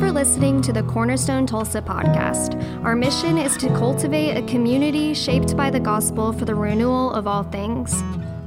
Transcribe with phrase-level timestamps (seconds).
[0.00, 2.56] for listening to the Cornerstone Tulsa podcast.
[2.82, 7.26] Our mission is to cultivate a community shaped by the gospel for the renewal of
[7.26, 7.94] all things.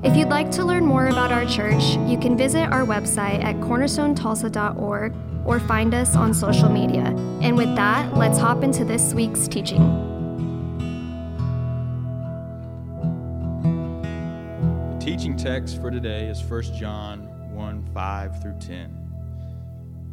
[0.02, 3.56] If you'd like to learn more about our church, you can visit our website at
[3.58, 5.14] cornerstonetulsa.org
[5.46, 7.16] or find us on social media.
[7.44, 9.84] And with that, let's hop into this week's teaching.
[14.98, 19.03] The teaching text for today is 1 John 1 5 through 10.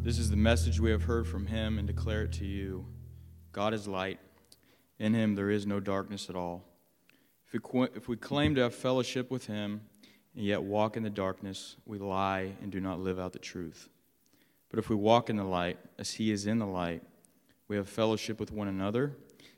[0.02, 2.86] This is the message we have heard from him and declare it to you
[3.52, 4.18] God is light,
[4.98, 6.64] in him there is no darkness at all.
[7.52, 9.82] If we, if we claim to have fellowship with him
[10.34, 13.90] and yet walk in the darkness, we lie and do not live out the truth.
[14.70, 17.02] But if we walk in the light, as he is in the light,
[17.68, 19.12] we have fellowship with one another,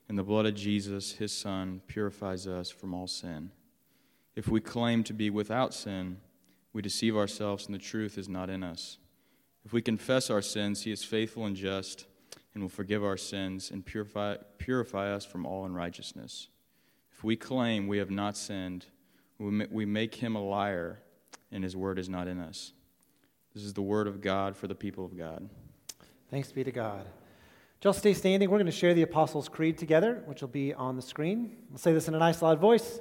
[0.08, 3.52] and the blood of Jesus, his Son, purifies us from all sin.
[4.34, 6.16] If we claim to be without sin,
[6.72, 8.98] we deceive ourselves, and the truth is not in us.
[9.64, 12.06] If we confess our sins, he is faithful and just
[12.54, 16.48] and will forgive our sins and purify, purify us from all unrighteousness.
[17.12, 18.86] If we claim we have not sinned,
[19.38, 21.00] we make him a liar,
[21.50, 22.72] and his word is not in us.
[23.54, 25.48] This is the word of God for the people of God.
[26.30, 27.06] Thanks be to God.
[27.80, 28.50] Just stay standing.
[28.50, 31.56] We're going to share the Apostles' Creed together, which will be on the screen.
[31.68, 33.00] We'll say this in a nice loud voice.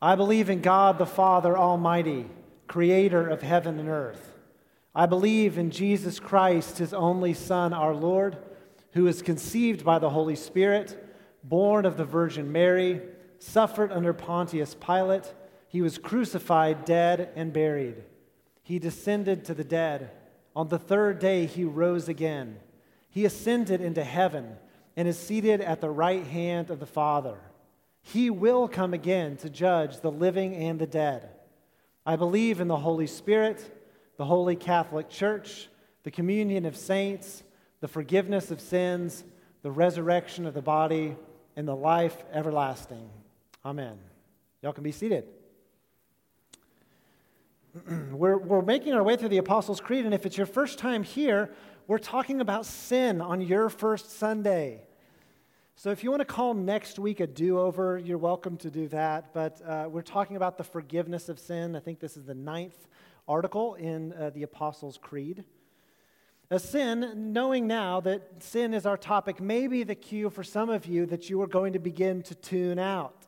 [0.00, 2.26] I believe in God the Father Almighty,
[2.66, 4.31] creator of heaven and earth.
[4.94, 8.36] I believe in Jesus Christ, his only Son, our Lord,
[8.92, 11.02] who was conceived by the Holy Spirit,
[11.42, 13.00] born of the Virgin Mary,
[13.38, 15.32] suffered under Pontius Pilate.
[15.68, 18.02] He was crucified, dead, and buried.
[18.62, 20.10] He descended to the dead.
[20.54, 22.58] On the third day, he rose again.
[23.08, 24.56] He ascended into heaven
[24.96, 27.38] and is seated at the right hand of the Father.
[28.02, 31.30] He will come again to judge the living and the dead.
[32.04, 33.81] I believe in the Holy Spirit,
[34.16, 35.68] the Holy Catholic Church,
[36.02, 37.42] the communion of saints,
[37.80, 39.24] the forgiveness of sins,
[39.62, 41.16] the resurrection of the body,
[41.56, 43.08] and the life everlasting.
[43.64, 43.98] Amen.
[44.62, 45.24] Y'all can be seated.
[48.10, 51.02] we're, we're making our way through the Apostles' Creed, and if it's your first time
[51.02, 51.50] here,
[51.86, 54.82] we're talking about sin on your first Sunday.
[55.74, 58.88] So if you want to call next week a do over, you're welcome to do
[58.88, 59.32] that.
[59.32, 61.74] But uh, we're talking about the forgiveness of sin.
[61.74, 62.86] I think this is the ninth
[63.28, 65.44] article in uh, the Apostles' Creed.
[66.50, 70.68] A sin, knowing now that sin is our topic, may be the cue for some
[70.68, 73.26] of you that you are going to begin to tune out.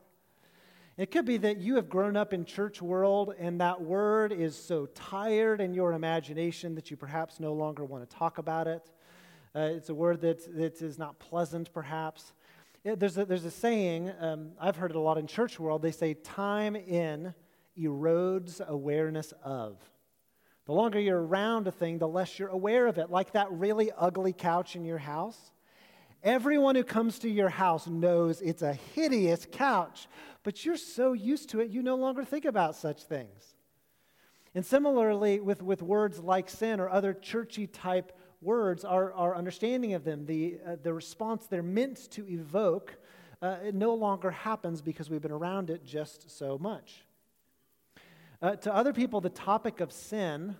[0.97, 4.55] It could be that you have grown up in church world and that word is
[4.57, 8.91] so tired in your imagination that you perhaps no longer want to talk about it.
[9.57, 12.33] Uh, it's a word that, that is not pleasant, perhaps.
[12.85, 15.81] It, there's, a, there's a saying, um, I've heard it a lot in church world.
[15.81, 17.35] They say, time in
[17.79, 19.79] erodes awareness of.
[20.67, 23.11] The longer you're around a thing, the less you're aware of it.
[23.11, 25.53] Like that really ugly couch in your house.
[26.23, 30.09] Everyone who comes to your house knows it's a hideous couch,
[30.43, 33.55] but you're so used to it, you no longer think about such things.
[34.55, 39.93] And similarly, with, with words like sin or other churchy type words, our, our understanding
[39.95, 42.97] of them, the, uh, the response they're meant to evoke,
[43.43, 47.05] uh, it no longer happens because we've been around it just so much.
[48.45, 50.55] Uh, to other people, the topic of sin,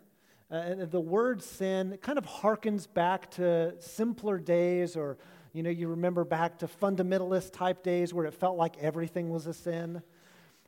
[0.51, 5.19] uh, the word sin, kind of harkens back to simpler days or
[5.53, 9.47] you know, you remember back to fundamentalist type days where it felt like everything was
[9.47, 10.03] a sin.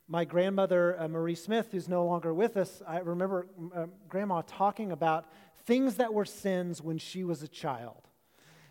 [0.06, 4.93] My grandmother, uh, Marie Smith, who's no longer with us, I remember uh, grandma talking
[4.93, 5.25] about
[5.65, 8.10] things that were sins when she was a child.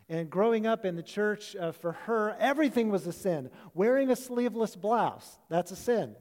[0.07, 3.49] And growing up in the church, uh, for her, everything was a sin.
[3.73, 6.15] Wearing a sleeveless blouse, that's a sin.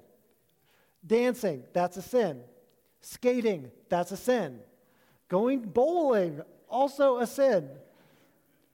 [1.06, 2.40] Dancing, that's a sin.
[3.00, 4.60] Skating, that's a sin.
[5.28, 7.68] Going bowling, also a sin.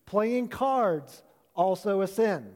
[0.06, 1.22] Playing cards,
[1.54, 2.54] also a sin.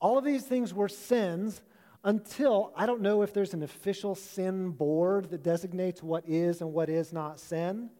[0.00, 1.62] All of these things were sins
[2.04, 6.72] until I don't know if there's an official sin board that designates what is and
[6.72, 7.90] what is not sin.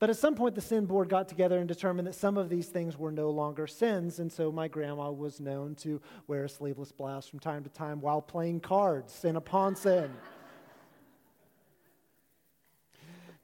[0.00, 2.68] But at some point, the sin board got together and determined that some of these
[2.68, 4.18] things were no longer sins.
[4.18, 8.00] And so my grandma was known to wear a sleeveless blouse from time to time
[8.00, 10.10] while playing cards, sin upon sin.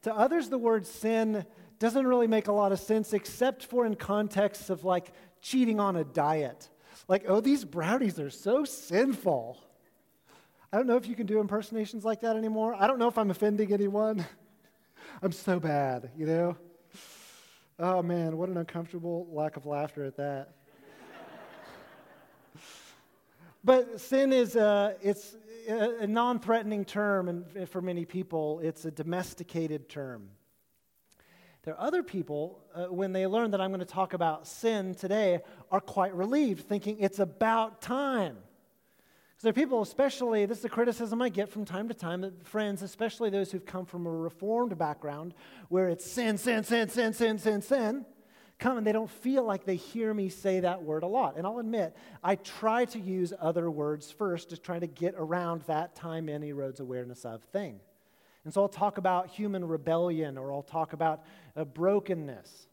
[0.03, 1.45] to others, the word sin
[1.79, 5.13] doesn't really make a lot of sense except for in contexts of like
[5.43, 6.71] cheating on a diet.
[7.07, 9.59] Like, oh, these brownies are so sinful.
[10.73, 12.75] I don't know if you can do impersonations like that anymore.
[12.75, 14.25] I don't know if I'm offending anyone.
[15.23, 16.57] I'm so bad, you know?
[17.79, 20.51] Oh man, what an uncomfortable lack of laughter at that.
[23.65, 25.35] but sin is a, it's
[25.69, 30.29] a non-threatening term, and for many people, it's a domesticated term.
[31.63, 34.95] There are other people, uh, when they learn that I'm going to talk about sin
[34.95, 35.41] today,
[35.71, 38.37] are quite relieved, thinking it's about time.
[39.37, 42.23] Because there are people, especially, this is a criticism I get from time to time,
[42.23, 45.35] that friends, especially those who've come from a reformed background,
[45.69, 48.07] where it's sin, sin, sin, sin, sin, sin, sin,
[48.59, 51.37] come and they don't feel like they hear me say that word a lot.
[51.37, 51.95] And I'll admit,
[52.25, 56.41] I try to use other words first to try to get around that time in
[56.41, 57.81] erodes awareness of thing.
[58.45, 61.25] And so I'll talk about human rebellion or I'll talk about
[61.55, 62.66] uh, brokenness.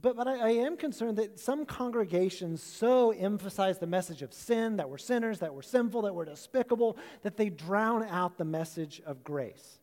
[0.00, 4.76] But, but I, I, am concerned that some congregations so emphasize the message of sin,
[4.78, 9.02] that we're sinners, that we're sinful, that we're despicable, that they drown out the message
[9.04, 9.80] of grace.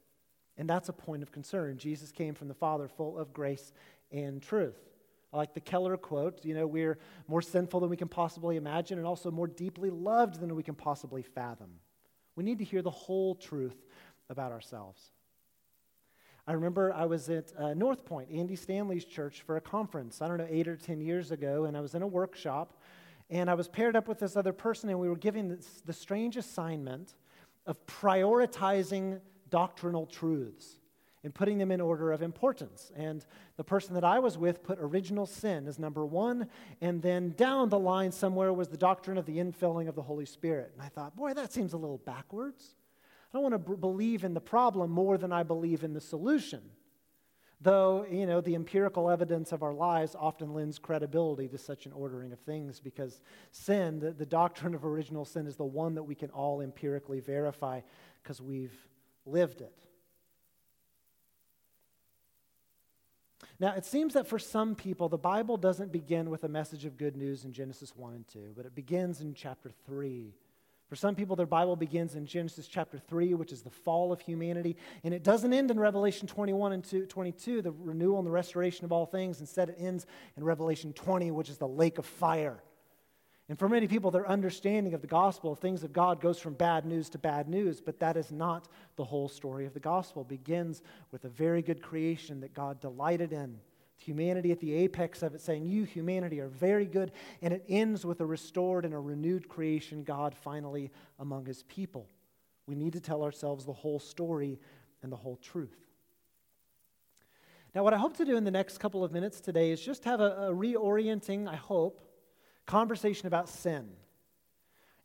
[0.57, 1.77] And that's a point of concern.
[1.77, 3.71] Jesus came from the Father full of grace
[4.11, 4.77] and truth.
[5.31, 6.97] Like the Keller quote, you know, we're
[7.27, 10.73] more sinful than we can possibly imagine and also more deeply loved than we can
[10.73, 11.69] possibly fathom.
[12.35, 13.77] We need to hear the whole truth
[14.27, 15.11] about ourselves.
[16.49, 20.27] I remember I was at uh, North Point, Andy Stanley's church, for a conference, I
[20.27, 22.73] don't know, eight or 10 years ago, and I was in a workshop,
[23.29, 25.93] and I was paired up with this other person, and we were given this, the
[25.93, 27.13] strange assignment
[27.67, 29.19] of prioritizing
[29.51, 30.79] doctrinal truths
[31.23, 32.91] and putting them in order of importance.
[32.95, 33.23] And
[33.57, 36.47] the person that I was with put original sin as number one,
[36.81, 40.25] and then down the line somewhere was the doctrine of the infilling of the Holy
[40.25, 40.71] Spirit.
[40.73, 42.73] And I thought, boy, that seems a little backwards.
[43.31, 46.01] I don't want to b- believe in the problem more than I believe in the
[46.01, 46.61] solution.
[47.61, 51.91] Though, you know, the empirical evidence of our lives often lends credibility to such an
[51.91, 53.21] ordering of things because
[53.51, 57.19] sin, the, the doctrine of original sin, is the one that we can all empirically
[57.19, 57.81] verify
[58.23, 58.87] because we've
[59.25, 59.73] lived it.
[63.59, 66.97] Now, it seems that for some people, the Bible doesn't begin with a message of
[66.97, 70.33] good news in Genesis 1 and 2, but it begins in chapter 3
[70.89, 74.21] for some people, their Bible begins in Genesis chapter 3, which is the fall of
[74.21, 78.85] humanity, and it doesn't end in Revelation 21 and 22, the renewal and the restoration
[78.85, 79.39] of all things.
[79.39, 82.63] Instead, it ends in Revelation 20, which is the lake of fire.
[83.49, 86.53] And for many people, their understanding of the gospel, of things of God, goes from
[86.55, 90.23] bad news to bad news, but that is not the whole story of the gospel.
[90.23, 90.81] It begins
[91.11, 93.59] with a very good creation that God delighted in
[93.99, 97.11] humanity at the apex of it, saying, You, humanity, are very good.
[97.41, 102.07] And it ends with a restored and a renewed creation, God finally among his people.
[102.65, 104.59] We need to tell ourselves the whole story
[105.01, 105.77] and the whole truth.
[107.75, 110.03] Now, what I hope to do in the next couple of minutes today is just
[110.05, 112.01] have a, a reorienting, I hope,
[112.65, 113.89] conversation about sin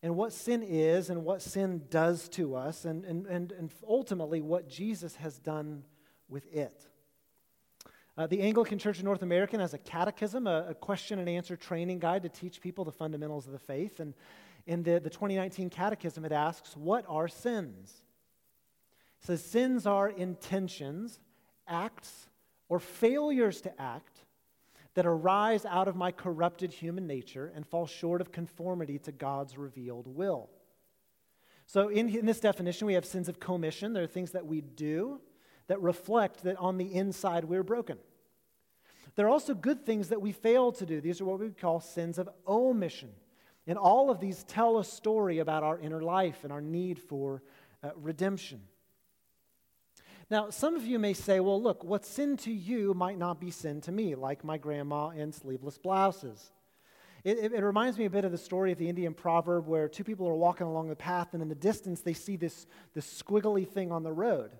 [0.04, 4.42] and what sin is and what sin does to us, and, and, and, and ultimately
[4.42, 5.82] what Jesus has done
[6.28, 6.86] with it.
[8.16, 11.56] Uh, the Anglican Church of North America has a catechism, a, a, question and answer
[11.56, 13.98] training guide to teach people the fundamentals of the faith.
[13.98, 14.14] And
[14.66, 18.02] in the, the 2019 catechism, it asks, What are sins?
[19.20, 21.18] It says, Sins are intentions,
[21.66, 22.28] acts,
[22.68, 24.20] or failures to act
[24.94, 29.58] that arise out of my corrupted human nature and fall short of conformity to God's
[29.58, 30.50] revealed will.
[31.66, 33.92] So, in, in this definition, we have sins of commission.
[33.92, 35.20] There are things that we do
[35.66, 37.98] that reflect that on the inside we're broken.
[39.16, 41.00] There are also good things that we fail to do.
[41.00, 43.10] These are what we call sins of omission.
[43.66, 47.42] And all of these tell a story about our inner life and our need for
[47.82, 48.60] uh, redemption.
[50.30, 53.50] Now, some of you may say, well, look, what's sin to you might not be
[53.50, 56.50] sin to me, like my grandma in sleeveless blouses.
[57.24, 59.88] It, it, it, reminds me a bit of the story of the Indian proverb where
[59.88, 63.22] two people are walking along the path, and in the distance they see this, this
[63.22, 64.50] squiggly thing on the road.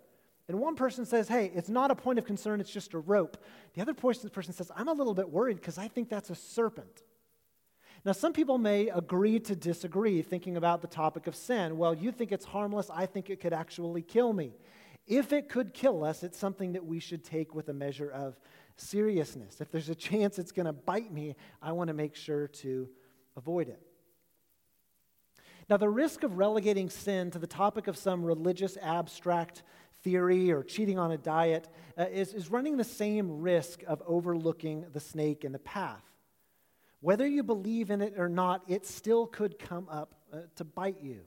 [0.48, 3.42] And one person says, hey, it's not a point of concern, it's just a rope.
[3.74, 7.02] The other person says, I'm a little bit worried because I think that's a serpent.
[8.04, 11.78] Now, some people may agree to disagree thinking about the topic of sin.
[11.78, 14.52] Well, you think it's harmless, I think it could actually kill me.
[15.06, 18.38] If it could kill us, it's something that we should take with a measure of
[18.76, 19.62] seriousness.
[19.62, 22.88] If there's a chance it's going to bite me, I want to make sure to
[23.36, 23.80] avoid it.
[25.70, 29.62] Now, the risk of relegating sin to the topic of some religious abstract
[30.04, 31.66] theory or cheating on a diet
[31.98, 36.04] uh, is, is running the same risk of overlooking the snake in the path.
[37.00, 41.00] Whether you believe in it or not, it still could come up uh, to bite
[41.02, 41.20] you.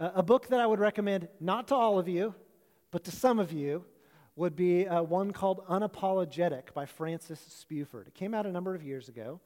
[0.00, 2.34] Uh, a book that I would recommend, not to all of you,
[2.90, 3.84] but to some of you,
[4.36, 8.08] would be uh, one called Unapologetic by Francis Spufford.
[8.08, 9.40] It came out a number of years ago.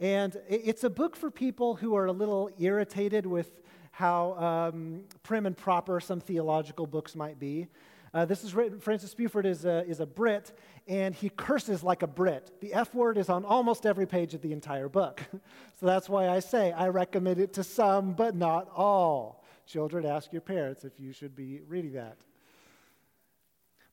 [0.00, 3.62] And it's a book for people who are a little irritated with
[3.94, 4.32] how
[4.72, 7.68] um, prim and proper some theological books might be.
[8.12, 10.52] Uh, this is written, Francis Spufford is a, is a Brit,
[10.88, 12.60] and he curses like a Brit.
[12.60, 15.22] The F word is on almost every page of the entire book.
[15.80, 19.44] so that's why I say I recommend it to some, but not all.
[19.66, 22.16] Children, ask your parents if you should be reading that.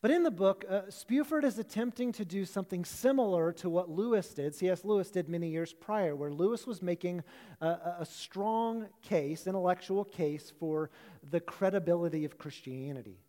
[0.01, 4.33] But in the book, uh, Spufford is attempting to do something similar to what Lewis
[4.33, 4.83] did, C.S.
[4.83, 7.23] Lewis did many years prior, where Lewis was making
[7.61, 7.67] a,
[7.99, 10.89] a strong case, intellectual case, for
[11.29, 13.19] the credibility of Christianity.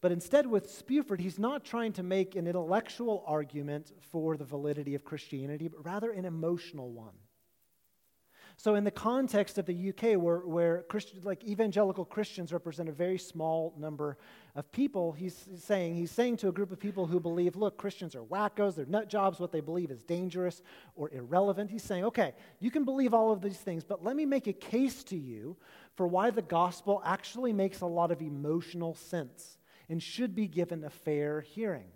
[0.00, 4.94] But instead, with Spufford, he's not trying to make an intellectual argument for the validity
[4.94, 7.14] of Christianity, but rather an emotional one.
[8.58, 10.86] So, in the context of the UK, where, where
[11.22, 14.16] like evangelical Christians represent a very small number
[14.54, 18.14] of people, he's saying, he's saying to a group of people who believe, look, Christians
[18.14, 20.62] are wackos, they're nut jobs, what they believe is dangerous
[20.94, 21.70] or irrelevant.
[21.70, 24.54] He's saying, okay, you can believe all of these things, but let me make a
[24.54, 25.58] case to you
[25.94, 29.58] for why the gospel actually makes a lot of emotional sense
[29.90, 31.90] and should be given a fair hearing.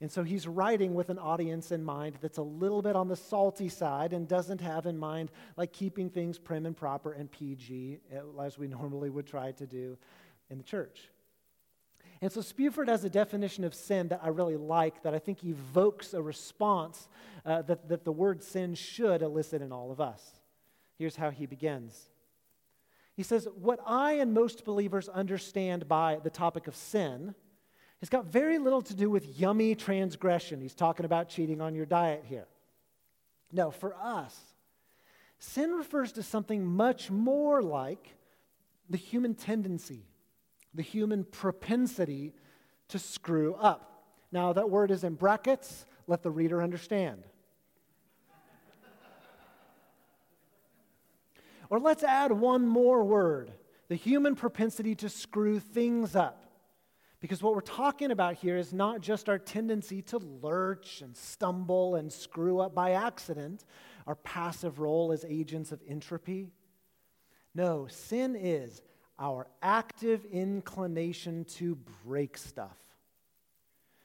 [0.00, 3.16] And so he's writing with an audience in mind that's a little bit on the
[3.16, 8.00] salty side and doesn't have in mind like keeping things prim and proper and PG
[8.14, 9.96] uh, as we normally would try to do
[10.50, 11.10] in the church.
[12.20, 15.44] And so Spufford has a definition of sin that I really like, that I think
[15.44, 17.08] evokes a response
[17.44, 20.22] uh, that, that the word sin should elicit in all of us.
[20.98, 22.08] Here's how he begins.
[23.14, 27.34] He says, What I and most believers understand by the topic of sin
[28.04, 30.60] it's got very little to do with yummy transgression.
[30.60, 32.44] He's talking about cheating on your diet here.
[33.50, 34.38] No, for us,
[35.38, 38.14] sin refers to something much more like
[38.90, 40.04] the human tendency,
[40.74, 42.34] the human propensity
[42.88, 44.04] to screw up.
[44.30, 45.86] Now, that word is in brackets.
[46.06, 47.24] Let the reader understand.
[51.70, 53.50] or let's add one more word
[53.88, 56.43] the human propensity to screw things up.
[57.24, 61.94] Because what we're talking about here is not just our tendency to lurch and stumble
[61.94, 63.64] and screw up by accident,
[64.06, 66.52] our passive role as agents of entropy.
[67.54, 68.82] No, sin is
[69.18, 72.76] our active inclination to break stuff.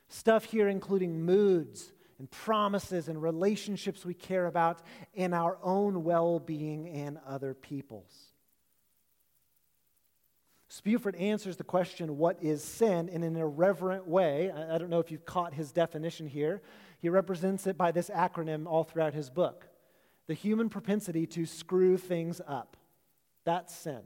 [0.07, 4.81] Stuff here including moods and promises and relationships we care about
[5.13, 8.28] in our own well being and other people's.
[10.69, 13.09] Spufford answers the question, What is sin?
[13.09, 14.51] in an irreverent way.
[14.51, 16.61] I don't know if you've caught his definition here.
[16.99, 19.67] He represents it by this acronym all throughout his book
[20.27, 22.77] the human propensity to screw things up.
[23.45, 24.01] That's sin.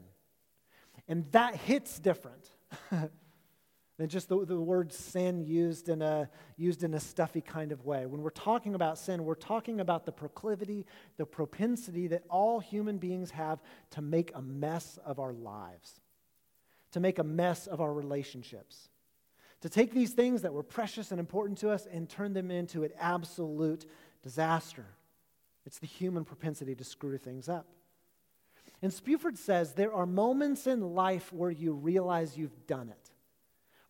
[1.06, 2.48] And that hits different
[2.90, 7.84] than just the, the word sin used in, a, used in a stuffy kind of
[7.84, 8.06] way.
[8.06, 10.86] When we're talking about sin, we're talking about the proclivity,
[11.18, 16.00] the propensity that all human beings have to make a mess of our lives
[16.94, 18.88] to make a mess of our relationships.
[19.62, 22.84] To take these things that were precious and important to us and turn them into
[22.84, 23.84] an absolute
[24.22, 24.86] disaster.
[25.66, 27.66] It's the human propensity to screw things up.
[28.80, 33.10] And Spufford says there are moments in life where you realize you've done it,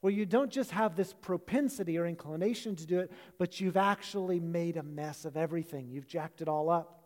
[0.00, 4.40] where you don't just have this propensity or inclination to do it, but you've actually
[4.40, 5.90] made a mess of everything.
[5.90, 7.03] You've jacked it all up.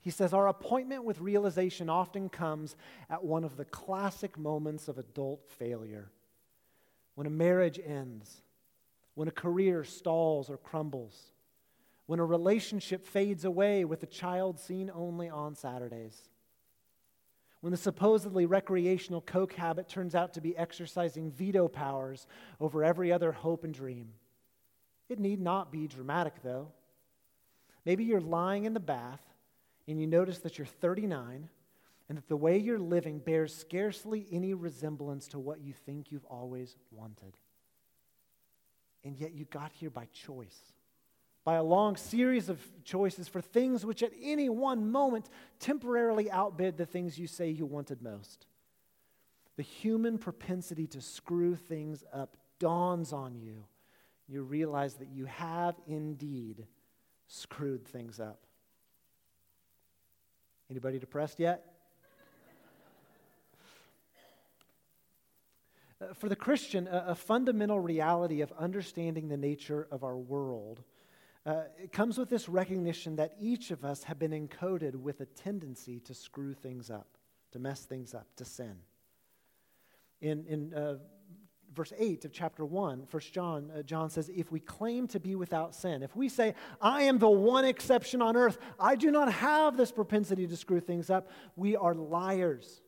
[0.00, 2.76] He says, Our appointment with realization often comes
[3.10, 6.10] at one of the classic moments of adult failure
[7.16, 8.42] when a marriage ends,
[9.14, 11.32] when a career stalls or crumbles,
[12.04, 16.28] when a relationship fades away with a child seen only on Saturdays,
[17.62, 22.26] when the supposedly recreational Coke habit turns out to be exercising veto powers
[22.60, 24.10] over every other hope and dream.
[25.08, 26.68] It need not be dramatic, though.
[27.84, 29.22] Maybe you're lying in the bath
[29.88, 31.48] and you notice that you're 39
[32.08, 36.24] and that the way you're living bears scarcely any resemblance to what you think you've
[36.26, 37.36] always wanted.
[39.04, 40.72] And yet you got here by choice,
[41.44, 45.28] by a long series of choices for things which at any one moment
[45.58, 48.46] temporarily outbid the things you say you wanted most.
[49.56, 53.64] The human propensity to screw things up dawns on you.
[54.28, 56.66] You realize that you have indeed
[57.26, 58.45] screwed things up.
[60.70, 61.64] Anybody depressed yet?
[66.00, 70.82] uh, for the Christian, a, a, fundamental reality of understanding the nature of our world
[71.46, 75.26] uh, it comes with this recognition that each of us have been encoded with a
[75.26, 77.06] tendency to screw things up,
[77.52, 78.74] to mess things up, to sin.
[80.20, 80.96] In, in uh,
[81.76, 85.36] verse 8 of chapter 1, 1 John, uh, John says, If we claim to be
[85.36, 89.32] without sin, if we say, I am the one exception on earth, I do not
[89.32, 92.80] have this propensity to screw things up, we are liars.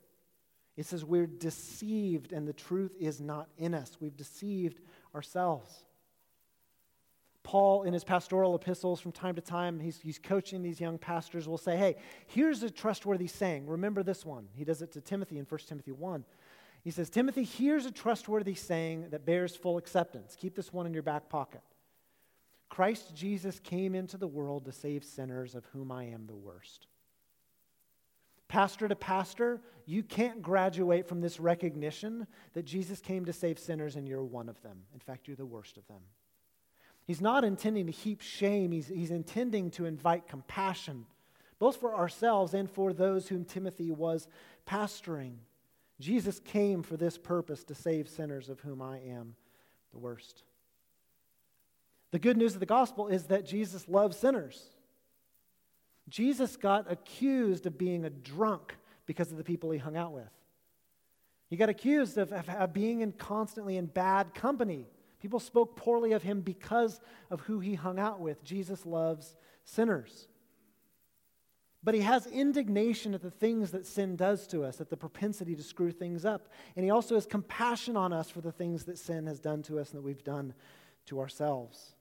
[0.76, 3.96] It says we're deceived and the truth is not in us.
[4.00, 4.80] We've deceived
[5.14, 5.84] ourselves.
[7.42, 11.48] Paul, in his pastoral epistles from time to time, he's, he's coaching these young pastors,
[11.48, 13.66] will say, Hey, here's a trustworthy saying.
[13.66, 14.48] Remember this one.
[14.54, 16.24] He does it to Timothy in 1 Timothy 1.
[16.82, 20.36] He says, Timothy, here's a trustworthy saying that bears full acceptance.
[20.36, 21.62] Keep this one in your back pocket.
[22.68, 26.86] Christ Jesus came into the world to save sinners, of whom I am the worst.
[28.48, 33.96] Pastor to pastor, you can't graduate from this recognition that Jesus came to save sinners
[33.96, 34.78] and you're one of them.
[34.94, 36.00] In fact, you're the worst of them.
[37.06, 41.06] He's not intending to heap shame, he's, he's intending to invite compassion,
[41.58, 44.28] both for ourselves and for those whom Timothy was
[44.66, 45.36] pastoring.
[46.00, 49.34] Jesus came for this purpose to save sinners, of whom I am
[49.92, 50.44] the worst.
[52.10, 54.62] The good news of the gospel is that Jesus loves sinners.
[56.08, 58.74] Jesus got accused of being a drunk
[59.06, 60.30] because of the people he hung out with.
[61.48, 64.86] He got accused of, of, of, being in constantly in bad company.
[65.20, 67.00] People spoke poorly of him because
[67.30, 68.44] of who he hung out with.
[68.44, 70.27] Jesus loves sinners.
[71.88, 75.56] But he has indignation at the things that sin does to us, at the propensity
[75.56, 76.50] to screw things up.
[76.76, 79.78] And he also has compassion on us for the things that sin has done to
[79.78, 80.52] us and that we've done
[81.06, 81.94] to ourselves.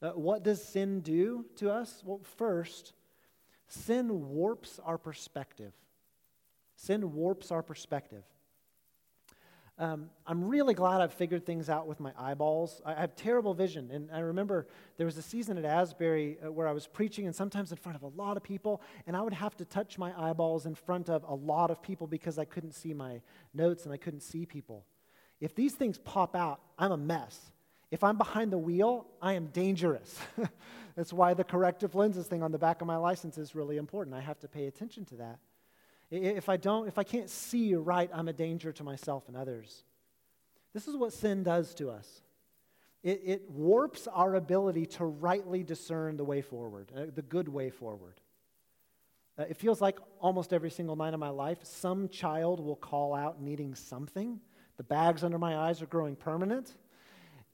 [0.00, 2.00] Uh, what does sin do to us?
[2.06, 2.94] Well, first,
[3.68, 5.74] sin warps our perspective.
[6.74, 8.24] Sin warps our perspective.
[9.76, 12.80] Um, I'm really glad I've figured things out with my eyeballs.
[12.86, 13.90] I have terrible vision.
[13.90, 17.34] And I remember there was a season at Asbury uh, where I was preaching, and
[17.34, 20.12] sometimes in front of a lot of people, and I would have to touch my
[20.16, 23.20] eyeballs in front of a lot of people because I couldn't see my
[23.52, 24.84] notes and I couldn't see people.
[25.40, 27.50] If these things pop out, I'm a mess.
[27.90, 30.18] If I'm behind the wheel, I am dangerous.
[30.96, 34.14] That's why the corrective lenses thing on the back of my license is really important.
[34.14, 35.38] I have to pay attention to that.
[36.10, 39.84] If I don't, if I can't see right, I'm a danger to myself and others.
[40.72, 42.22] This is what sin does to us.
[43.02, 47.70] It, it warps our ability to rightly discern the way forward, uh, the good way
[47.70, 48.20] forward.
[49.38, 53.14] Uh, it feels like almost every single night of my life, some child will call
[53.14, 54.40] out needing something.
[54.76, 56.74] The bags under my eyes are growing permanent.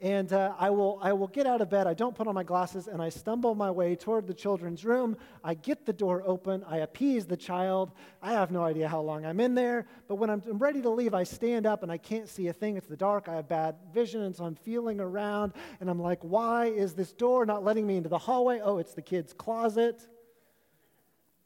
[0.00, 1.86] And uh, I, will, I will get out of bed.
[1.86, 5.14] I don't put on my glasses, and I stumble my way toward the children's room.
[5.44, 6.64] I get the door open.
[6.66, 7.92] I appease the child.
[8.22, 9.86] I have no idea how long I'm in there.
[10.08, 12.78] But when I'm, ready to leave, I stand up and I can't see a thing.
[12.78, 13.28] It's the dark.
[13.28, 15.52] I have bad vision, and so I'm feeling around.
[15.80, 18.60] And I'm like, why is this door not letting me into the hallway?
[18.62, 20.00] Oh, it's the kid's closet.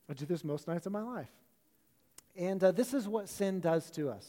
[0.09, 1.31] I do this most nights of my life.
[2.37, 4.29] And uh, this is what sin does to us.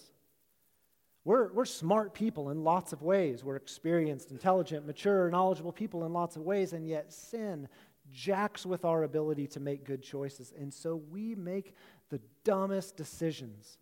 [1.25, 3.43] We're, we're smart people in lots of ways.
[3.43, 7.67] We're experienced, intelligent, mature, knowledgeable people in lots of ways, and yet sin
[8.13, 10.53] jacks with our ability to make good choices.
[10.57, 11.73] And so we make
[12.11, 13.79] the dumbest decisions.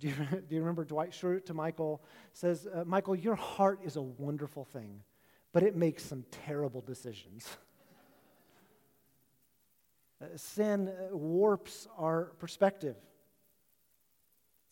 [0.00, 0.14] Do you,
[0.48, 2.02] do you remember Dwight Schrute to Michael?
[2.32, 5.00] Says, uh, Michael, your heart is a wonderful thing,
[5.52, 7.46] but it makes some terrible decisions.
[10.20, 12.96] uh, sin uh, warps our perspective.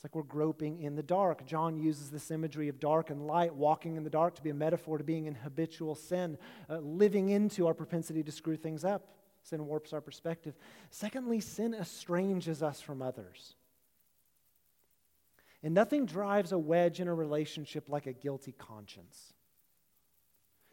[0.00, 1.44] It's like we're groping in the dark.
[1.44, 4.54] John uses this imagery of dark and light, walking in the dark, to be a
[4.54, 6.38] metaphor to being in habitual sin,
[6.70, 9.08] uh, living into our propensity to screw things up.
[9.42, 10.54] Sin warps our perspective.
[10.88, 13.56] Secondly, sin estranges us from others.
[15.62, 19.34] And nothing drives a wedge in a relationship like a guilty conscience.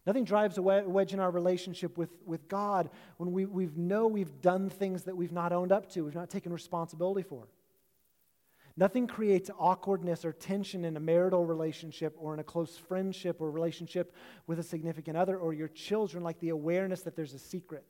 [0.06, 4.40] Nothing drives a wedge in our relationship with, with God when we we know we've
[4.40, 7.50] done things that we've not owned up to, we've not taken responsibility for.
[8.80, 13.50] Nothing creates awkwardness or tension in a marital relationship or in a close friendship or
[13.50, 14.14] relationship
[14.46, 17.84] with a significant other or your children like the awareness that there's a secret.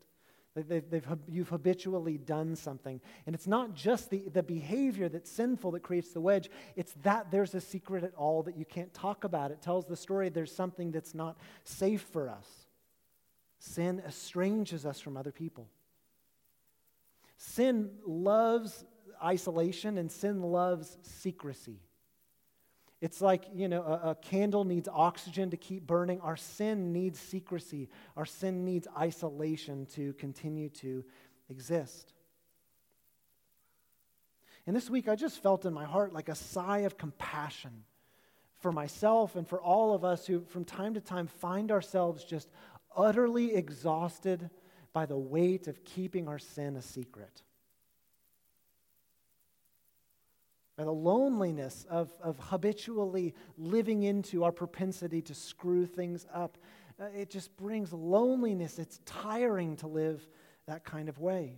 [0.55, 3.01] That they've, they've, you've habitually done something.
[3.25, 7.31] And it's not just the, the behavior that's sinful that creates the wedge, it's that
[7.31, 9.51] there's a secret at all that you can't talk about.
[9.51, 12.47] It tells the story there's something that's not safe for us.
[13.59, 15.67] Sin estranges us from other people.
[17.37, 18.85] Sin loves
[19.23, 21.79] isolation, and sin loves secrecy.
[22.99, 26.19] It's like, you know, a, a, candle needs oxygen to keep burning.
[26.21, 27.89] Our sin needs secrecy.
[28.15, 31.05] Our sin needs isolation to continue to
[31.47, 32.13] exist.
[34.65, 37.83] And this week, I just felt in my heart like a sigh of compassion
[38.57, 42.49] for myself and for all of us who, from time to time, find ourselves just
[42.95, 44.49] utterly exhausted
[44.91, 47.43] by the weight of keeping our sin a secret.
[50.77, 56.57] By the loneliness of, of habitually living into our propensity to screw things up.
[56.99, 58.77] Uh, it just brings loneliness.
[58.77, 60.25] It's tiring to live
[60.67, 61.55] that kind of way.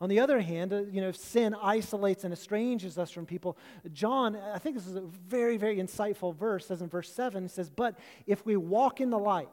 [0.00, 3.56] On the other hand, uh, you know, if sin isolates and estranges us from people,
[3.92, 7.70] John, I think this is a very, very insightful verse, says in verse 7, says,
[7.70, 9.48] But if we walk in the light,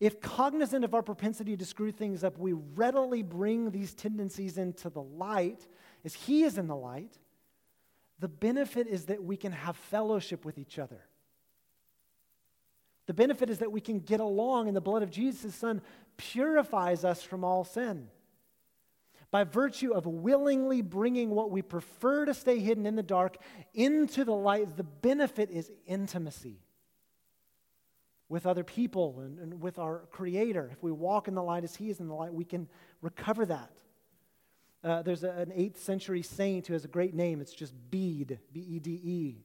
[0.00, 4.90] if cognizant of our propensity to screw things up, we readily bring these tendencies into
[4.90, 5.66] the light,
[6.08, 7.18] as He is in the light,
[8.20, 11.04] The benefit is that we can have fellowship with each other.
[13.06, 15.80] The benefit is that we can get along, and the blood of Jesus, Son,
[16.16, 18.08] purifies us from all sin.
[19.30, 23.36] By virtue of willingly bringing what we prefer to stay hidden in the dark
[23.72, 26.60] into the light, the benefit is intimacy
[28.28, 30.70] with other people and, and with our Creator.
[30.72, 32.68] If we walk in the light as He is in the light, we can
[33.00, 33.70] recover that.
[34.84, 37.40] Uh, there's a, an 8th century saint who has a great name.
[37.40, 39.44] It's just Bede, B E D E.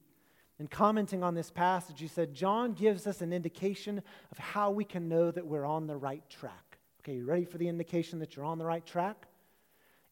[0.58, 4.84] And commenting on this passage, he said, John gives us an indication of how we
[4.84, 6.78] can know that we're on the right track.
[7.02, 9.26] Okay, you ready for the indication that you're on the right track?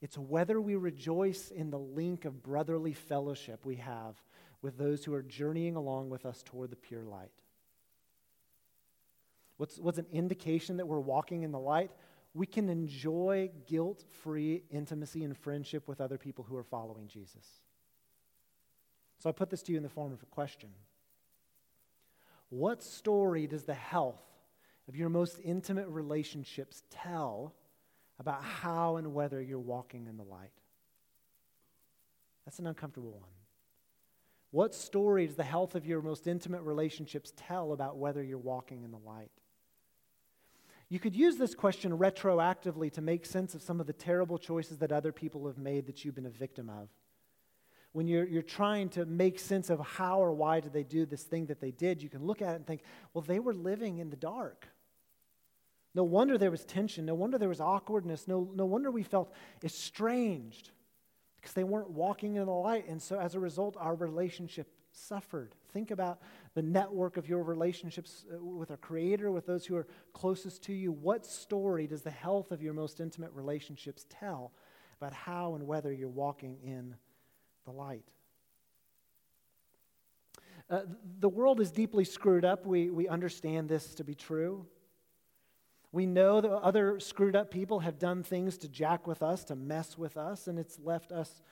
[0.00, 4.16] It's whether we rejoice in the link of brotherly fellowship we have
[4.60, 7.30] with those who are journeying along with us toward the pure light.
[9.58, 11.92] What's, what's an indication that we're walking in the light?
[12.34, 17.46] We can enjoy guilt free intimacy and friendship with other people who are following Jesus.
[19.18, 20.70] So I put this to you in the form of a question
[22.48, 24.22] What story does the health
[24.88, 27.54] of your most intimate relationships tell
[28.18, 30.52] about how and whether you're walking in the light?
[32.44, 33.30] That's an uncomfortable one.
[34.50, 38.82] What story does the health of your most intimate relationships tell about whether you're walking
[38.82, 39.30] in the light?
[40.92, 44.76] You could use this question retroactively to make sense of some of the terrible choices
[44.76, 46.90] that other people have made that you've been a victim of.
[47.92, 51.22] When you're, you're trying to make sense of how or why did they do this
[51.22, 52.82] thing that they did, you can look at it and think,
[53.14, 54.68] well, they were living in the dark.
[55.94, 57.06] No wonder there was tension.
[57.06, 58.28] No wonder there was awkwardness.
[58.28, 59.32] No, no wonder we felt
[59.64, 60.72] estranged
[61.36, 62.86] because they weren't walking in the light.
[62.86, 65.54] And so as a result, our relationship suffered.
[65.72, 66.20] Think about
[66.54, 70.72] the network of your relationships uh, with our Creator, with those who are closest to
[70.72, 70.92] you.
[70.92, 74.52] What story does the health of your most intimate relationships tell
[75.00, 76.94] about how and whether you're walking in
[77.64, 78.06] the light?
[80.68, 80.80] Uh,
[81.20, 82.66] the world is deeply screwed up.
[82.66, 84.66] We, we understand this to be true.
[85.90, 89.56] We know that other screwed up people have done things to jack with us, to
[89.56, 91.42] mess with us, and it's left us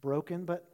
[0.00, 0.46] broken.
[0.46, 0.66] But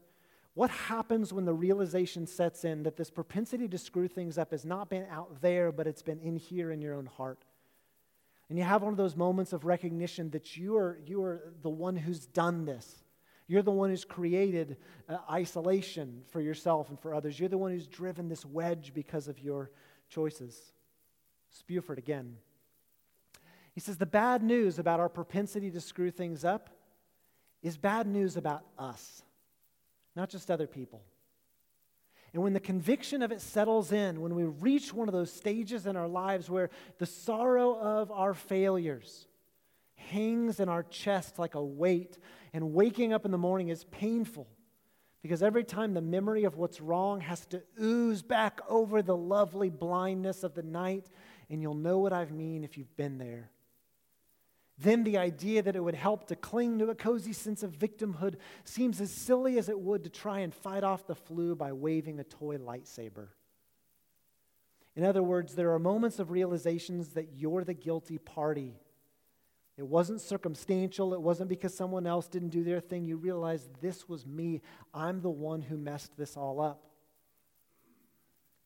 [0.56, 4.64] what happens when the realization sets in that this propensity to screw things up has
[4.64, 7.44] not been out there, but it's been in here in your own heart?
[8.48, 11.68] And you have one of those moments of recognition that you are, you are the
[11.68, 13.02] one who's done this.
[13.46, 14.78] You're the one who's created
[15.10, 17.38] uh, isolation for yourself and for others.
[17.38, 19.70] You're the one who's driven this wedge because of your
[20.08, 20.72] choices.
[21.54, 22.38] Spufford again.
[23.74, 26.70] He says the bad news about our propensity to screw things up
[27.62, 29.22] is bad news about us
[30.16, 31.02] not just other people.
[32.32, 35.86] And when the conviction of it settles in, when we reach one of those stages
[35.86, 39.28] in our lives where the sorrow of our failures
[39.94, 42.18] hangs in our chest like a weight,
[42.52, 44.46] and waking up in the morning is painful
[45.22, 49.70] because every time the memory of what's wrong has to ooze back over the lovely
[49.70, 51.10] blindness of the night,
[51.50, 53.50] and you'll know what I mean if you've been there
[54.78, 58.36] then the idea that it would help to cling to a cozy sense of victimhood
[58.64, 62.20] seems as silly as it would to try and fight off the flu by waving
[62.20, 63.28] a toy lightsaber.
[64.94, 68.74] In other words, there are moments of realizations that you're the guilty party.
[69.78, 71.12] It wasn't circumstantial.
[71.12, 73.04] It wasn't because someone else didn't do their thing.
[73.04, 74.62] You realize this was me.
[74.94, 76.82] I'm the one who messed this all up.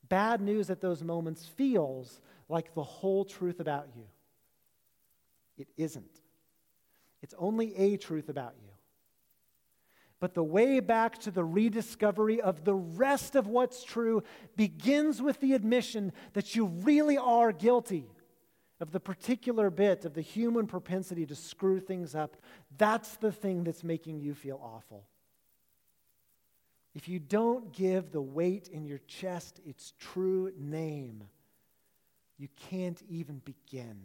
[0.08, 4.04] Bad news at those moments feels like the whole truth about you.
[5.60, 6.20] It isn't.
[7.22, 8.70] It's only a truth about you.
[10.20, 14.22] But the way back to the rediscovery of the rest of what's true
[14.56, 18.06] begins with the admission that you really are guilty
[18.80, 22.36] of the particular bit of the human propensity to screw things up.
[22.78, 25.04] That's the thing that's making you feel awful.
[26.94, 31.24] If you don't give the weight in your chest its true name,
[32.38, 34.00] you can't even begin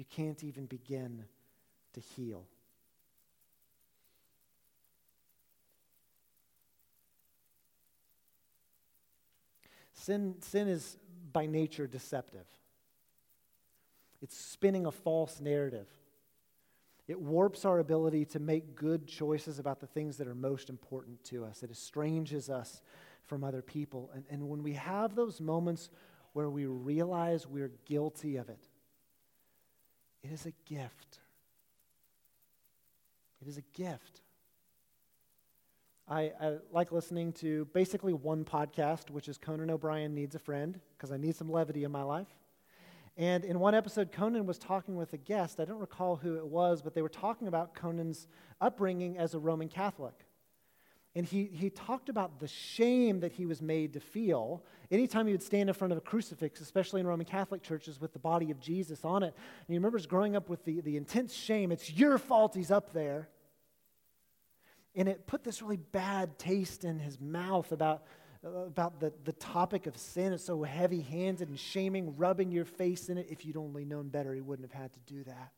[0.00, 1.26] you can't even begin
[1.92, 2.46] to heal.
[9.92, 10.96] Sin, sin is
[11.34, 12.46] by nature deceptive.
[14.22, 15.86] It's spinning a false narrative.
[17.06, 21.22] It warps our ability to make good choices about the things that are most important
[21.24, 21.62] to us.
[21.62, 22.80] It estranges us
[23.24, 24.10] from other people.
[24.14, 25.90] And, and when we have those moments
[26.32, 28.69] where we realize we're guilty of it,
[30.22, 31.18] it is a gift.
[33.42, 34.20] It is a gift.
[36.08, 40.78] I, I, like listening to basically one podcast, which is Conan O'Brien Needs a Friend,
[40.96, 42.26] because I need some levity in my life.
[43.16, 45.60] And in one episode, Conan was talking with a guest.
[45.60, 48.26] I don't recall who it was, but they were talking about Conan's
[48.60, 50.26] upbringing as a Roman Catholic.
[51.16, 54.62] And he, he talked about the shame that he was made to feel.
[54.92, 58.12] Anytime he would stand in front of a crucifix, especially in Roman Catholic churches with
[58.12, 61.34] the body of Jesus on it, and he remembers growing up with the, the intense
[61.34, 63.28] shame it's your fault he's up there.
[64.94, 68.02] And it put this really bad taste in his mouth about,
[68.42, 70.32] about the, the topic of sin.
[70.32, 73.26] It's so heavy handed and shaming, rubbing your face in it.
[73.30, 75.52] If you'd only known better, he wouldn't have had to do that.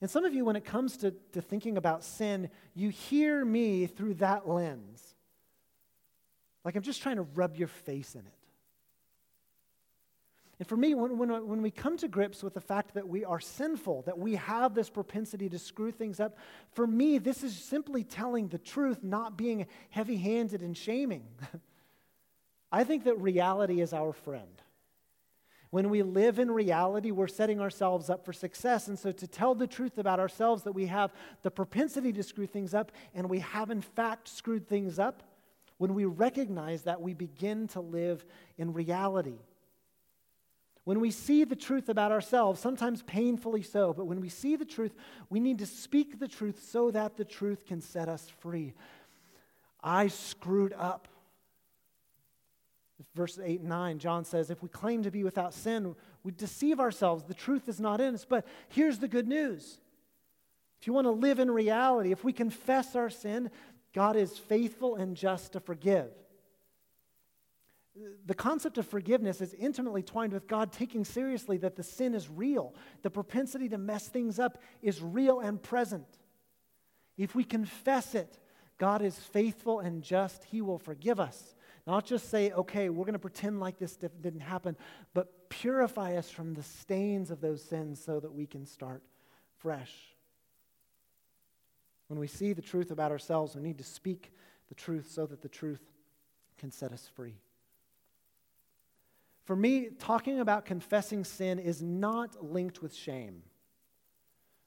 [0.00, 3.86] And some of you, when it comes to, to thinking about sin, you hear me
[3.86, 5.14] through that lens.
[6.64, 8.32] Like I'm just trying to rub your face in it.
[10.58, 13.24] And for me, when, when, when we come to grips with the fact that we
[13.24, 16.38] are sinful, that we have this propensity to screw things up,
[16.72, 21.26] for me, this is simply telling the truth, not being heavy handed and shaming.
[22.72, 24.62] I think that reality is our friend.
[25.74, 28.86] When we live in reality, we're setting ourselves up for success.
[28.86, 32.46] And so, to tell the truth about ourselves that we have the propensity to screw
[32.46, 35.24] things up, and we have in fact screwed things up,
[35.78, 38.24] when we recognize that, we begin to live
[38.56, 39.40] in reality.
[40.84, 44.64] When we see the truth about ourselves, sometimes painfully so, but when we see the
[44.64, 44.94] truth,
[45.28, 48.74] we need to speak the truth so that the truth can set us free.
[49.82, 51.08] I screwed up.
[53.14, 56.78] Verses 8 and 9, John says, If we claim to be without sin, we deceive
[56.78, 57.24] ourselves.
[57.24, 58.24] The truth is not in us.
[58.24, 59.80] But here's the good news.
[60.80, 63.50] If you want to live in reality, if we confess our sin,
[63.92, 66.10] God is faithful and just to forgive.
[68.26, 72.28] The concept of forgiveness is intimately twined with God taking seriously that the sin is
[72.28, 72.74] real.
[73.02, 76.06] The propensity to mess things up is real and present.
[77.16, 78.38] If we confess it,
[78.78, 80.44] God is faithful and just.
[80.44, 81.53] He will forgive us.
[81.86, 84.76] Not just say, okay, we're going to pretend like this didn't happen,
[85.12, 89.02] but purify us from the stains of those sins so that we can start
[89.58, 89.92] fresh.
[92.08, 94.32] When we see the truth about ourselves, we need to speak
[94.68, 95.82] the truth so that the truth
[96.58, 97.36] can set us free.
[99.44, 103.42] For me, talking about confessing sin is not linked with shame.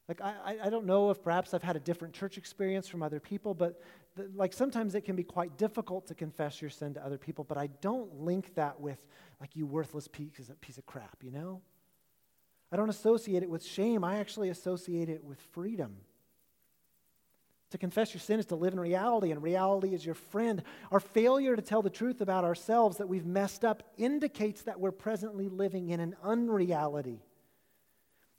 [0.08, 3.20] Like, I, I don't know if perhaps I've had a different church experience from other
[3.20, 3.82] people, but
[4.16, 7.44] the, like sometimes it can be quite difficult to confess your sin to other people,
[7.44, 9.00] but I don't link that with
[9.42, 11.62] like you worthless piece piece of crap, you know?
[12.72, 14.04] I don't associate it with shame.
[14.04, 15.98] I actually associate it with freedom.
[17.72, 20.64] To confess your sin is to live in reality, and reality is your friend.
[20.90, 24.92] Our failure to tell the truth about ourselves that we've messed up indicates that we're
[24.92, 27.27] presently living in an unreality.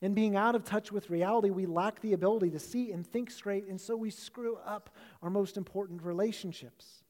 [0.01, 3.31] In being out of touch with reality, we lack the ability to see and think
[3.31, 4.91] straight, and so we screw up
[5.23, 7.03] our most important relationships.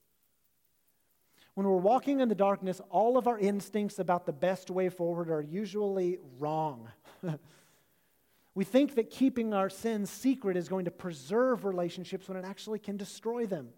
[1.55, 5.29] When we're walking in the darkness, all of our instincts about the best way forward
[5.29, 6.89] are usually wrong.
[8.55, 12.79] we think that keeping our sins secret is going to preserve relationships when it actually
[12.79, 13.71] can destroy them.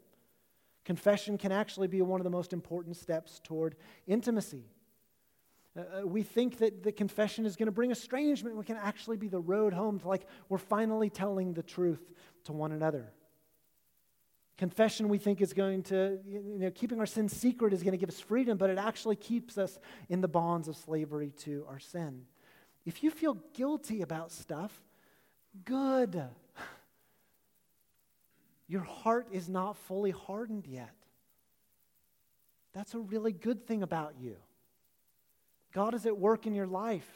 [0.85, 3.75] Confession can actually be one of the most important steps toward
[4.07, 4.66] intimacy.
[5.76, 8.56] Uh, uh, we think that the confession is going to bring estrangement.
[8.56, 12.02] We can actually be the road home to like we're finally telling the truth
[12.44, 13.12] to one another.
[14.59, 17.98] Confession, we think, is going to, you know, keeping our sin secret is going to
[17.98, 19.78] give us freedom, but it actually keeps us
[20.11, 22.24] in the bonds of slavery to our sin.
[22.85, 24.83] If you feel guilty about stuff,
[25.64, 26.22] good.
[28.68, 30.94] Your heart is not fully hardened yet.
[32.74, 34.37] That's a really good thing about you.
[35.72, 37.09] God is at work in your life.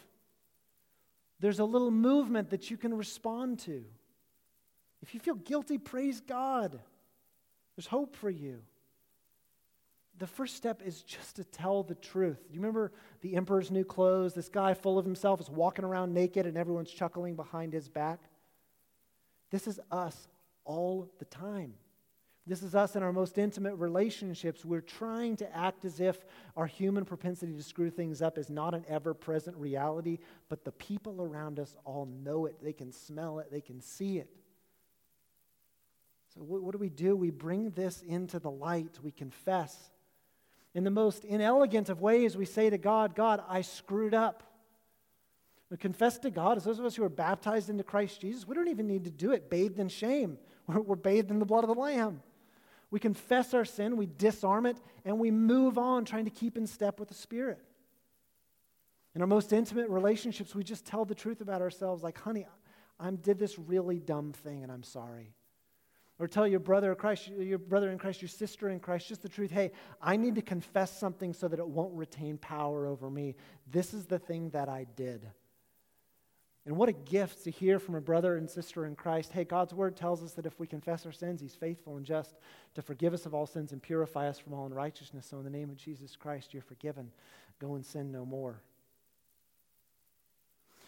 [1.40, 3.84] There's a little movement that you can respond to.
[5.02, 6.78] If you feel guilty, praise God.
[7.76, 8.62] There's hope for you.
[10.18, 12.38] The first step is just to tell the truth.
[12.48, 14.32] You remember the emperor's new clothes?
[14.32, 18.20] This guy, full of himself, is walking around naked and everyone's chuckling behind his back.
[19.50, 20.28] This is us
[20.64, 21.74] all the time.
[22.46, 24.66] This is us in our most intimate relationships.
[24.66, 26.18] We're trying to act as if
[26.56, 30.18] our human propensity to screw things up is not an ever present reality,
[30.50, 32.56] but the people around us all know it.
[32.62, 34.28] They can smell it, they can see it.
[36.34, 37.16] So, what, what do we do?
[37.16, 39.90] We bring this into the light, we confess.
[40.74, 44.42] In the most inelegant of ways, we say to God, God, I screwed up.
[45.70, 48.54] We confess to God, as those of us who are baptized into Christ Jesus, we
[48.54, 50.36] don't even need to do it bathed in shame.
[50.66, 52.20] We're, we're bathed in the blood of the Lamb.
[52.90, 56.66] We confess our sin, we disarm it, and we move on trying to keep in
[56.66, 57.58] step with the Spirit.
[59.14, 62.46] In our most intimate relationships, we just tell the truth about ourselves like, honey,
[62.98, 65.34] I did this really dumb thing and I'm sorry.
[66.18, 69.22] Or tell your brother in Christ, your brother in Christ, your sister in Christ, just
[69.22, 69.50] the truth.
[69.50, 73.34] Hey, I need to confess something so that it won't retain power over me.
[73.70, 75.28] This is the thing that I did.
[76.66, 79.32] And what a gift to hear from a brother and sister in Christ.
[79.32, 82.36] Hey, God's word tells us that if we confess our sins, He's faithful and just
[82.74, 85.26] to forgive us of all sins and purify us from all unrighteousness.
[85.26, 87.10] So, in the name of Jesus Christ, you're forgiven.
[87.60, 88.62] Go and sin no more.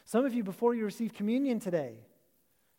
[0.07, 1.99] Some of you, before you receive communion today,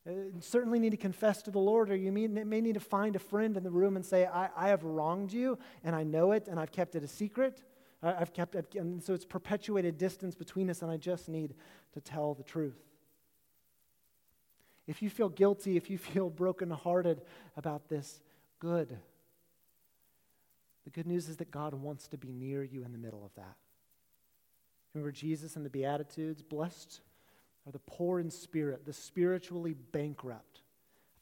[0.08, 3.16] uh, certainly need to confess to the Lord, or you may, may need to find
[3.16, 6.32] a friend in the room and say, I, I have wronged you, and I know
[6.32, 7.62] it, and I've kept it a secret.
[8.02, 11.56] I've kept, I've, and so it's perpetuated distance between us, and I just need
[11.94, 12.87] to tell the truth.
[14.88, 17.22] If you feel guilty, if you feel brokenhearted
[17.56, 18.22] about this,
[18.60, 18.98] good.
[20.86, 23.36] The good news is that God wants to be near you in the middle of
[23.36, 23.56] that.
[24.94, 26.42] Remember Jesus in the Beatitudes?
[26.42, 27.02] Blessed
[27.68, 30.62] are the poor in spirit, the spiritually bankrupt.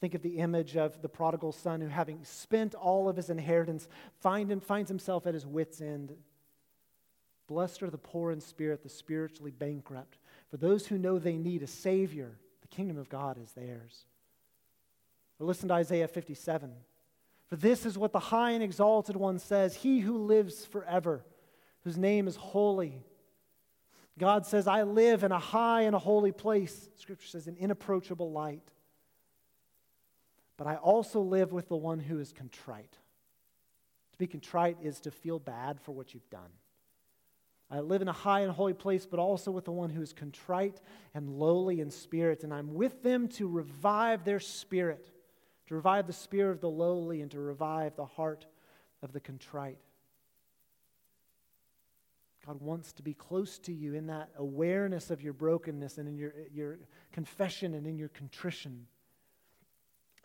[0.00, 3.88] Think of the image of the prodigal son who, having spent all of his inheritance,
[4.20, 6.14] find him, finds himself at his wits' end.
[7.48, 10.18] Blessed are the poor in spirit, the spiritually bankrupt.
[10.50, 12.38] For those who know they need a Savior,
[12.76, 14.04] kingdom of God is theirs.
[15.40, 16.72] Or listen to Isaiah 57.
[17.48, 21.24] For this is what the high and exalted one says He who lives forever,
[21.84, 23.04] whose name is holy.
[24.18, 26.88] God says, I live in a high and a holy place.
[26.96, 28.62] Scripture says, an inapproachable light.
[30.56, 32.96] But I also live with the one who is contrite.
[34.12, 36.50] To be contrite is to feel bad for what you've done.
[37.70, 40.12] I live in a high and holy place, but also with the one who is
[40.12, 40.80] contrite
[41.14, 42.44] and lowly in spirit.
[42.44, 45.10] And I'm with them to revive their spirit,
[45.66, 48.46] to revive the spirit of the lowly, and to revive the heart
[49.02, 49.78] of the contrite.
[52.46, 56.16] God wants to be close to you in that awareness of your brokenness and in
[56.16, 56.78] your, your
[57.10, 58.86] confession and in your contrition.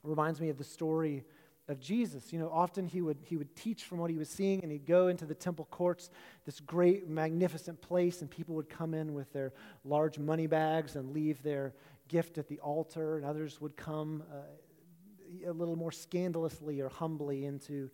[0.04, 1.24] It reminds me of the story
[1.72, 2.32] of Jesus.
[2.32, 4.86] You know, often he would, he would teach from what he was seeing, and he'd
[4.86, 6.10] go into the temple courts,
[6.46, 9.54] this great, magnificent place, and people would come in with their
[9.84, 11.74] large money bags and leave their
[12.08, 17.46] gift at the altar, and others would come uh, a little more scandalously or humbly
[17.46, 17.90] into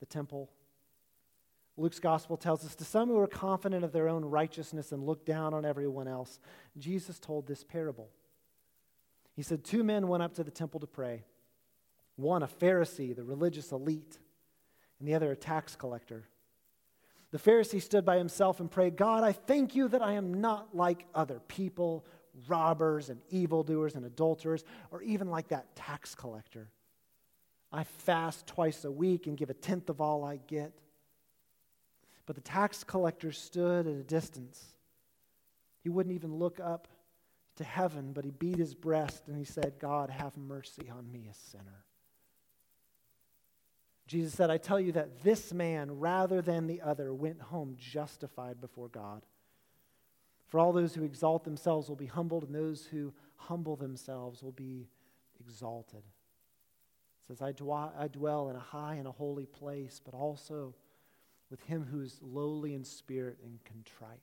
[0.00, 0.50] the temple.
[1.76, 5.24] Luke's gospel tells us to some who are confident of their own righteousness and look
[5.24, 6.38] down on everyone else,
[6.76, 8.10] Jesus told this parable.
[9.34, 11.24] He said, Two men went up to the temple to pray
[12.16, 14.18] one a Pharisee, the religious elite,
[14.98, 16.24] and the other a tax collector.
[17.30, 20.76] The Pharisee stood by himself and prayed, God, I thank you that I am not
[20.76, 22.04] like other people,
[22.46, 26.70] robbers and evildoers and adulterers, or even like that tax collector.
[27.72, 30.72] I fast twice a week and give a tenth of all I get.
[32.26, 34.62] But the tax collector stood at a distance.
[35.80, 36.86] He wouldn't even look up
[37.56, 41.28] to heaven, but he beat his breast and he said, God, have mercy on me,
[41.30, 41.84] a sinner.
[44.12, 48.60] Jesus said, I tell you that this man, rather than the other, went home justified
[48.60, 49.22] before God.
[50.48, 54.52] For all those who exalt themselves will be humbled, and those who humble themselves will
[54.52, 54.86] be
[55.40, 56.02] exalted.
[57.30, 57.54] It says, I,
[57.98, 60.74] I dwell in a high and a holy place, but also
[61.50, 64.20] with him who is lowly in spirit and contrite.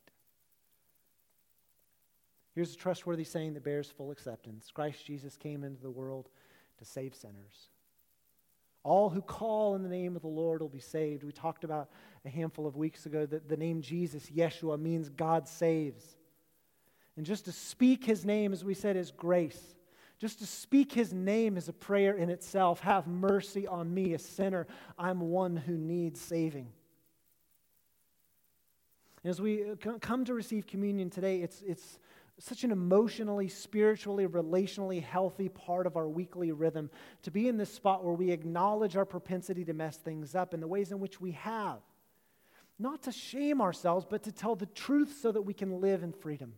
[2.53, 6.29] Here's a trustworthy saying that bears full acceptance Christ Jesus came into the world
[6.77, 7.69] to save sinners.
[8.83, 11.23] All who call in the name of the Lord will be saved.
[11.23, 11.89] We talked about
[12.25, 16.15] a handful of weeks ago that the name Jesus, Yeshua, means God saves.
[17.17, 19.75] And just to speak his name, as we said, is grace.
[20.19, 22.79] Just to speak his name is a prayer in itself.
[22.81, 24.67] Have mercy on me, a sinner.
[24.97, 26.69] I'm one who needs saving.
[29.25, 29.65] As we
[29.99, 31.99] come to receive communion today, it's, it's
[32.39, 36.89] such an emotionally, spiritually, relationally healthy part of our weekly rhythm
[37.21, 40.63] to be in this spot where we acknowledge our propensity to mess things up and
[40.63, 41.79] the ways in which we have.
[42.79, 46.13] Not to shame ourselves, but to tell the truth so that we can live in
[46.13, 46.53] freedom.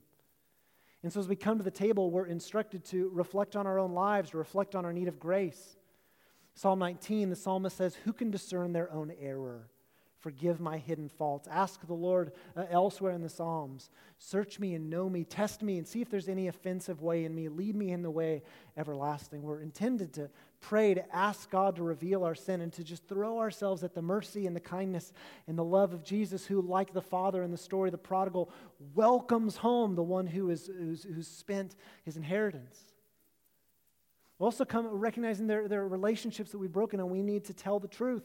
[1.02, 3.94] And so as we come to the table, we're instructed to reflect on our own
[3.94, 5.78] lives, reflect on our need of grace.
[6.54, 9.70] Psalm 19, the psalmist says, Who can discern their own error?
[10.21, 11.47] Forgive my hidden faults.
[11.49, 13.89] Ask the Lord uh, elsewhere in the Psalms.
[14.19, 15.23] Search me and know me.
[15.23, 17.49] Test me and see if there's any offensive way in me.
[17.49, 18.43] Lead me in the way
[18.77, 19.41] everlasting.
[19.41, 23.39] We're intended to pray, to ask God to reveal our sin, and to just throw
[23.39, 25.11] ourselves at the mercy and the kindness
[25.47, 28.51] and the love of Jesus, who, like the father in the story, of the prodigal,
[28.93, 32.80] welcomes home the one who is, who's, who's spent his inheritance.
[34.38, 37.80] We also come recognizing there are relationships that we've broken, and we need to tell
[37.80, 38.24] the truth.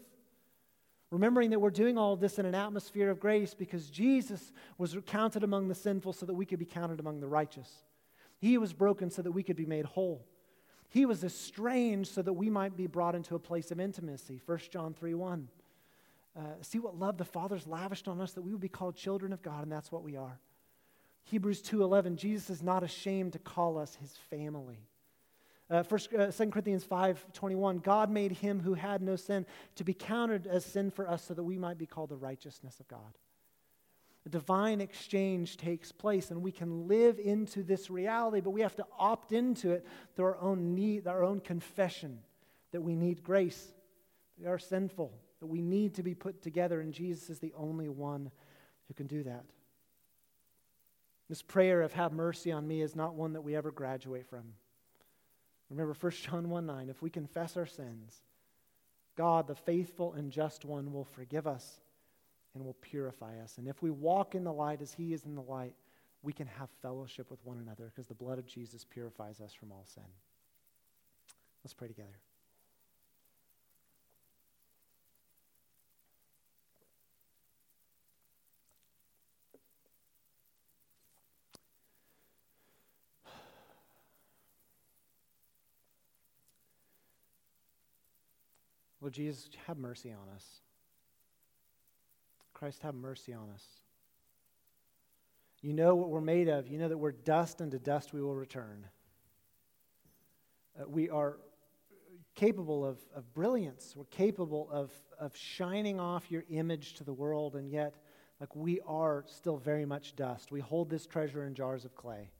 [1.11, 5.45] Remembering that we're doing all this in an atmosphere of grace because Jesus was counted
[5.45, 7.71] among the sinful so that we could be counted among the righteous.
[8.39, 10.27] He was broken so that we could be made whole.
[10.89, 14.41] He was estranged so that we might be brought into a place of intimacy.
[14.45, 15.49] 1 John 3 1.
[16.37, 19.33] Uh, see what love the Father's lavished on us that we would be called children
[19.33, 20.39] of God, and that's what we are.
[21.25, 24.87] Hebrews 2:11 Jesus is not ashamed to call us his family.
[25.69, 29.45] Uh, first, uh, 2 Corinthians 5:21 God made him who had no sin
[29.75, 32.79] to be counted as sin for us so that we might be called the righteousness
[32.79, 33.19] of God.
[34.25, 38.77] A divine exchange takes place and we can live into this reality but we have
[38.77, 42.21] to opt into it through our own need our own confession
[42.71, 43.73] that we need grace.
[44.37, 47.55] That we are sinful, that we need to be put together and Jesus is the
[47.57, 48.31] only one
[48.87, 49.45] who can do that.
[51.29, 54.55] This prayer of have mercy on me is not one that we ever graduate from.
[55.71, 58.21] Remember 1 John 1 9, if we confess our sins,
[59.17, 61.81] God, the faithful and just one, will forgive us
[62.55, 63.59] and will purify us.
[63.59, 65.75] And if we walk in the light as he is in the light,
[66.23, 69.73] we can have fellowship with one another because the blood of Jesus purifies us from
[69.73, 70.03] all sin.
[71.65, 72.19] Let's pray together.
[89.07, 90.45] Lord Jesus, have mercy on us.
[92.53, 93.63] Christ, have mercy on us.
[95.63, 96.67] You know what we're made of.
[96.67, 98.85] You know that we're dust, and to dust we will return.
[100.77, 101.37] Uh, we are
[102.35, 103.95] capable of, of brilliance.
[103.95, 104.91] We're capable of,
[105.21, 107.95] of shining off your image to the world, and yet,
[108.41, 110.51] like, we are still very much dust.
[110.51, 112.33] We hold this treasure in jars of clay.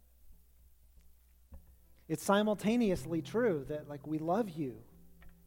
[2.09, 4.79] It's simultaneously true that, like, we love you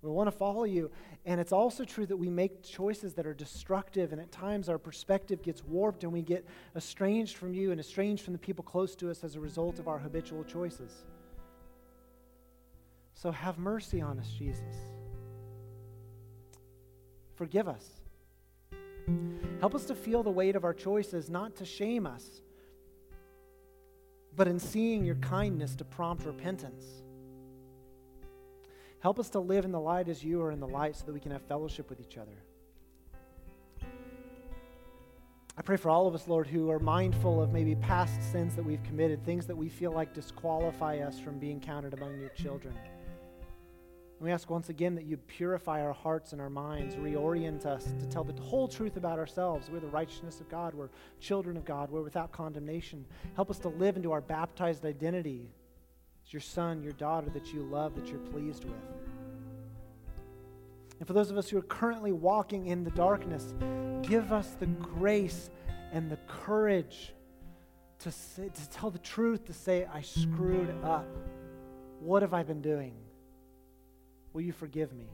[0.02, 0.89] we want to follow you.
[1.26, 4.78] And it's also true that we make choices that are destructive, and at times our
[4.78, 6.45] perspective gets warped and we get
[6.76, 9.88] estranged from you and estranged from the people close to us as a result of
[9.88, 10.91] our habitual choices.
[13.14, 14.76] So have mercy on us, Jesus.
[17.36, 17.86] Forgive us.
[19.60, 22.41] Help us to feel the weight of our choices, not to shame us,
[24.36, 26.86] but in seeing your kindness to prompt repentance.
[29.02, 31.14] Help us to live in the light as you are in the light so that
[31.14, 32.43] we can have fellowship with each other.
[35.58, 38.64] I pray for all of us, Lord, who are mindful of maybe past sins that
[38.64, 42.74] we've committed, things that we feel like disqualify us from being counted among your children.
[42.78, 47.93] And we ask once again that you purify our hearts and our minds, reorient us
[48.00, 49.70] to tell the whole truth about ourselves.
[49.70, 50.89] We're the righteousness of God, we're
[51.22, 53.06] children of God, we're without condemnation.
[53.36, 55.50] Help us to live into our baptized identity
[56.30, 58.76] it's your son, your daughter that you love, that you're pleased with.
[61.00, 63.56] And for those of us who are currently walking in the darkness,
[64.04, 65.50] give us the grace
[65.92, 67.16] and the courage
[68.02, 71.08] to, say, to tell the truth, to say, I screwed up.
[72.00, 72.94] What have I been doing?
[74.32, 75.08] Will you forgive me?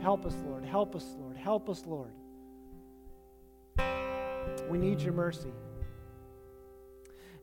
[0.00, 0.64] Help us, Lord.
[0.64, 1.36] Help us, Lord.
[1.36, 2.12] Help us, Lord.
[4.70, 5.52] We need your mercy.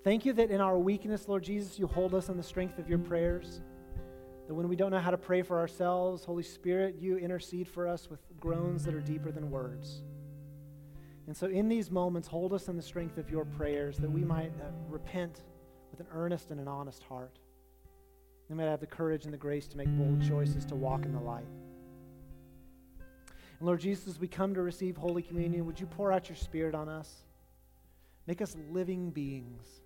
[0.04, 2.90] Thank you that in our weakness, Lord Jesus, you hold us in the strength of
[2.90, 3.62] your prayers.
[4.48, 7.88] That when we don't know how to pray for ourselves, Holy Spirit, you intercede for
[7.88, 10.02] us with groans that are deeper than words.
[11.28, 14.26] And so, in these moments, hold us in the strength of your prayers that we
[14.26, 15.44] might uh, repent
[15.90, 17.40] with an earnest and an honest heart.
[18.50, 21.14] We might have the courage and the grace to make bold choices to walk in
[21.14, 21.48] the light.
[23.60, 26.76] And Lord Jesus, we come to receive Holy Communion, would you pour out your Spirit
[26.76, 27.24] on us?
[28.28, 29.83] Make us living beings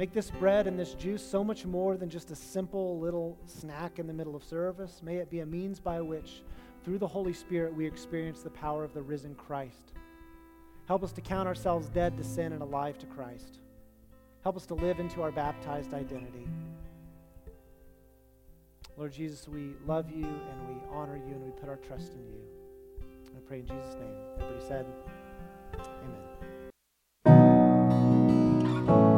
[0.00, 3.98] Make this bread and this juice so much more than just a simple little snack
[3.98, 5.02] in the middle of service.
[5.04, 6.40] May it be a means by which,
[6.82, 9.92] through the Holy Spirit, we experience the power of the risen Christ.
[10.88, 13.58] Help us to count ourselves dead to sin and alive to Christ.
[14.42, 16.48] Help us to live into our baptized identity.
[18.96, 22.26] Lord Jesus, we love you and we honor you and we put our trust in
[22.26, 22.40] you.
[23.36, 24.14] I pray in Jesus' name.
[24.38, 24.86] Everybody said,
[25.74, 26.29] Amen.